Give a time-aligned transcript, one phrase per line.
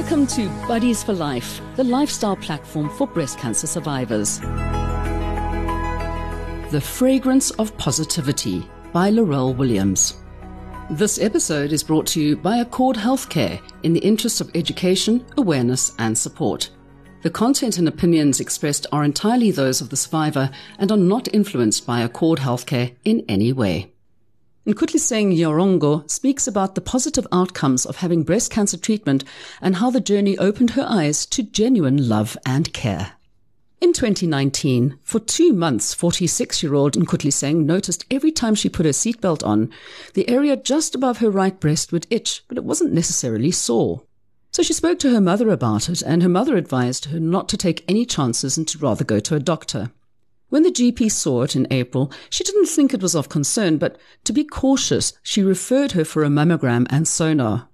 [0.00, 4.38] Welcome to Buddies for Life, the lifestyle platform for breast cancer survivors.
[6.70, 10.22] The Fragrance of Positivity by Laurelle Williams.
[10.88, 15.96] This episode is brought to you by Accord Healthcare in the interest of education, awareness,
[15.98, 16.70] and support.
[17.22, 21.88] The content and opinions expressed are entirely those of the survivor and are not influenced
[21.88, 23.92] by Accord Healthcare in any way.
[24.68, 29.24] Nkhutliseng Nyirongo speaks about the positive outcomes of having breast cancer treatment
[29.62, 33.12] and how the journey opened her eyes to genuine love and care.
[33.80, 38.92] In 2019, for two months, 46 year old Nkhutliseng noticed every time she put her
[38.92, 39.70] seatbelt on,
[40.12, 44.02] the area just above her right breast would itch, but it wasn't necessarily sore.
[44.52, 47.56] So she spoke to her mother about it, and her mother advised her not to
[47.56, 49.92] take any chances and to rather go to a doctor.
[50.50, 53.98] When the GP saw it in April, she didn't think it was of concern, but
[54.24, 57.68] to be cautious, she referred her for a mammogram and sonar.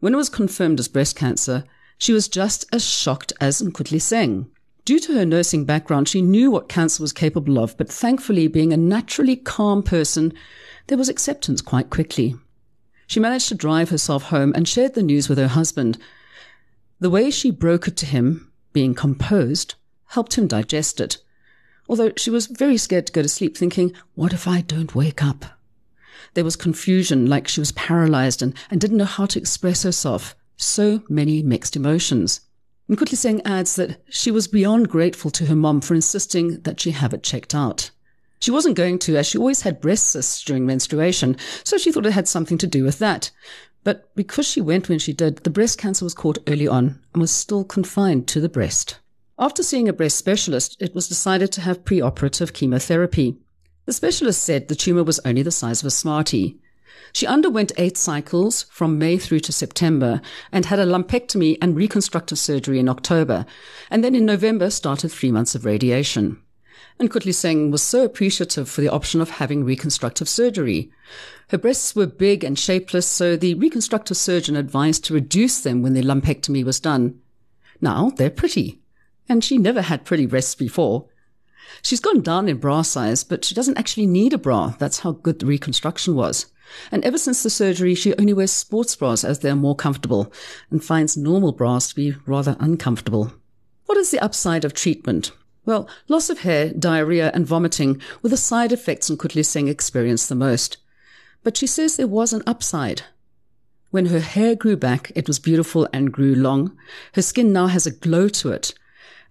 [0.00, 1.62] When it was confirmed as breast cancer,
[1.98, 4.48] she was just as shocked as Nkhutliseng.
[4.84, 8.72] Due to her nursing background, she knew what cancer was capable of, but thankfully, being
[8.72, 10.32] a naturally calm person,
[10.88, 12.34] there was acceptance quite quickly.
[13.06, 15.96] She managed to drive herself home and shared the news with her husband.
[16.98, 19.74] The way she broke it to him, being composed,
[20.06, 21.18] helped him digest it
[21.90, 25.24] although she was very scared to go to sleep, thinking, What if I don't wake
[25.24, 25.44] up?
[26.34, 30.36] There was confusion, like she was paralyzed and, and didn't know how to express herself.
[30.56, 32.42] So many mixed emotions.
[32.88, 37.12] Nkhutliseng adds that she was beyond grateful to her mom for insisting that she have
[37.12, 37.90] it checked out.
[38.38, 42.06] She wasn't going to, as she always had breast cysts during menstruation, so she thought
[42.06, 43.32] it had something to do with that.
[43.82, 47.20] But because she went when she did, the breast cancer was caught early on and
[47.20, 49.00] was still confined to the breast.
[49.40, 53.38] After seeing a breast specialist, it was decided to have preoperative chemotherapy.
[53.86, 56.58] The specialist said the tumor was only the size of a Smartie.
[57.14, 60.20] She underwent eight cycles from May through to September
[60.52, 63.46] and had a lumpectomy and reconstructive surgery in October,
[63.90, 66.38] and then in November started three months of radiation.
[66.98, 70.92] And Nkhutliseng was so appreciative for the option of having reconstructive surgery.
[71.48, 75.94] Her breasts were big and shapeless, so the reconstructive surgeon advised to reduce them when
[75.94, 77.18] the lumpectomy was done.
[77.80, 78.80] Now they're pretty
[79.30, 81.06] and she never had pretty breasts before.
[81.82, 84.74] She's gone down in bra size, but she doesn't actually need a bra.
[84.80, 86.46] That's how good the reconstruction was.
[86.90, 90.32] And ever since the surgery, she only wears sports bras as they're more comfortable
[90.70, 93.32] and finds normal bras to be rather uncomfortable.
[93.86, 95.30] What is the upside of treatment?
[95.64, 100.78] Well, loss of hair, diarrhea, and vomiting were the side effects Nkhutliseng experienced the most.
[101.44, 103.02] But she says there was an upside.
[103.90, 106.76] When her hair grew back, it was beautiful and grew long.
[107.14, 108.74] Her skin now has a glow to it,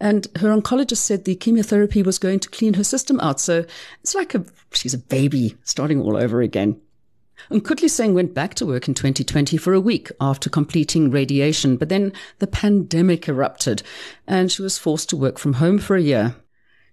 [0.00, 3.40] and her oncologist said the chemotherapy was going to clean her system out.
[3.40, 3.64] So
[4.02, 6.80] it's like a, she's a baby starting all over again.
[7.50, 11.88] And Nkhutliseng went back to work in 2020 for a week after completing radiation, but
[11.88, 13.82] then the pandemic erupted
[14.26, 16.34] and she was forced to work from home for a year.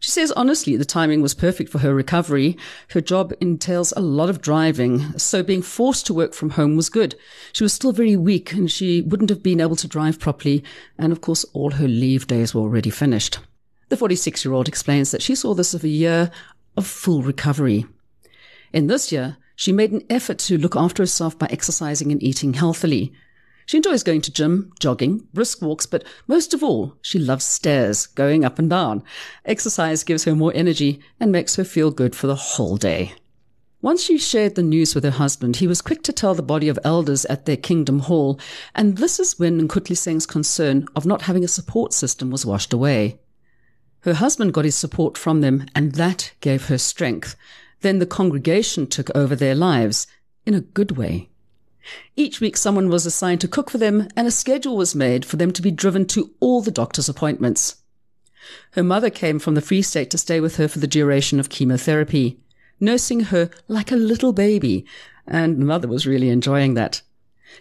[0.04, 2.58] She says honestly, the timing was perfect for her recovery.
[2.90, 6.90] Her job entails a lot of driving, so being forced to work from home was
[6.90, 7.16] good.
[7.54, 10.62] She was still very weak and she wouldn't have been able to drive properly.
[10.98, 13.40] And of course, all her leave days were already finished.
[13.88, 16.32] The 46 year old explains that she saw this as a year
[16.76, 17.86] of full recovery.
[18.74, 22.56] In this year, she made an effort to look after herself by exercising and eating
[22.56, 23.14] healthily.
[23.66, 28.08] She enjoys going to gym, jogging, brisk walks, but most of all, she loves stairs,
[28.08, 29.04] going up and down.
[29.46, 33.14] Exercise gives her more energy and makes her feel good for the whole day.
[33.82, 36.70] Once she shared the news with her husband, he was quick to tell the body
[36.70, 38.40] of elders at their kingdom hall,
[38.74, 43.20] and this is when Nkhutliseng's concern of not having a support system was washed away.
[44.04, 47.36] Her husband got his support from them, and that gave her strength.
[47.82, 50.08] Then the congregation took over their lives
[50.46, 51.30] in a good way.
[52.16, 55.38] Each week, someone was assigned to cook for them, and a schedule was made for
[55.38, 57.78] them to be driven to all the doctor's appointments.
[58.72, 61.50] Her mother came from the Free State to stay with her for the duration of
[61.50, 62.40] chemotherapy,
[62.80, 64.86] nursing her like a little baby,
[65.28, 67.02] and the mother was really enjoying that.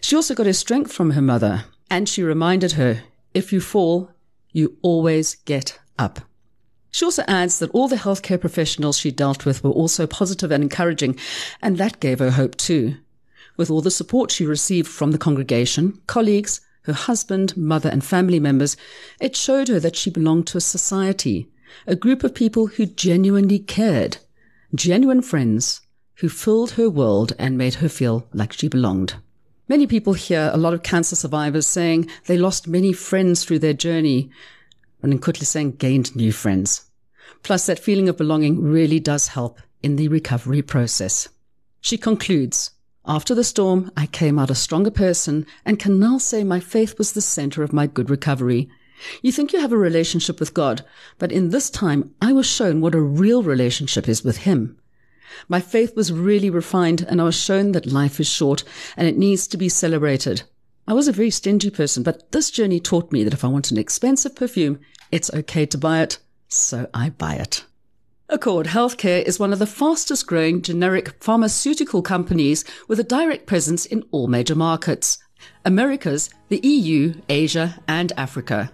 [0.01, 3.03] She also got her strength from her mother, and she reminded her,
[3.33, 4.11] if you fall,
[4.51, 6.19] you always get up.
[6.91, 10.63] She also adds that all the healthcare professionals she dealt with were also positive and
[10.63, 11.17] encouraging,
[11.61, 12.97] and that gave her hope too.
[13.55, 18.39] With all the support she received from the congregation, colleagues, her husband, mother, and family
[18.39, 18.75] members,
[19.21, 21.47] it showed her that she belonged to a society,
[21.87, 24.17] a group of people who genuinely cared,
[24.75, 25.81] genuine friends
[26.15, 29.15] who filled her world and made her feel like she belonged.
[29.67, 33.73] Many people hear a lot of cancer survivors saying they lost many friends through their
[33.73, 34.29] journey,
[35.01, 36.89] and Nkhutliseng gained new friends.
[37.43, 41.29] Plus, that feeling of belonging really does help in the recovery process.
[41.81, 42.71] She concludes,
[43.05, 46.97] After the storm, I came out a stronger person and can now say my faith
[46.97, 48.69] was the center of my good recovery.
[49.21, 50.85] You think you have a relationship with God,
[51.17, 54.77] but in this time I was shown what a real relationship is with Him.
[55.49, 58.63] My faith was really refined and I was shown that life is short
[58.95, 60.43] and it needs to be celebrated.
[60.87, 63.71] I was a very stingy person, but this journey taught me that if I want
[63.71, 64.79] an expensive perfume,
[65.11, 66.19] it's okay to buy it.
[66.47, 67.65] So I buy it.
[68.33, 73.85] Accord Healthcare is one of the fastest growing generic pharmaceutical companies with a direct presence
[73.85, 75.19] in all major markets
[75.65, 78.71] Americas, the EU, Asia, and Africa.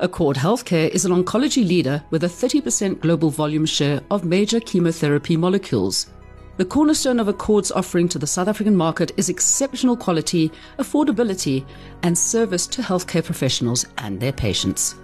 [0.00, 5.36] Accord Healthcare is an oncology leader with a 30% global volume share of major chemotherapy
[5.36, 6.08] molecules.
[6.56, 10.50] The cornerstone of Accord's offering to the South African market is exceptional quality,
[10.80, 11.64] affordability,
[12.02, 14.96] and service to healthcare professionals and their patients.